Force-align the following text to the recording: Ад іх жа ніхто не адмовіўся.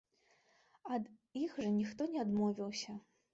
Ад 0.95 1.03
іх 1.43 1.51
жа 1.67 1.75
ніхто 1.77 2.09
не 2.15 2.19
адмовіўся. 2.25 2.97